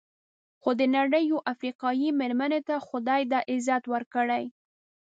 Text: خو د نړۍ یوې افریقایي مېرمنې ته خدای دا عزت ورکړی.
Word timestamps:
خو 0.61 0.69
د 0.79 0.81
نړۍ 0.97 1.23
یوې 1.29 1.45
افریقایي 1.53 2.09
مېرمنې 2.19 2.59
ته 2.67 2.75
خدای 2.87 3.21
دا 3.31 3.39
عزت 3.51 3.83
ورکړی. 3.93 4.43